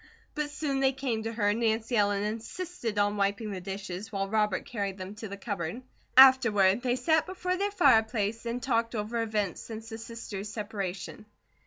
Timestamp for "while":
4.11-4.27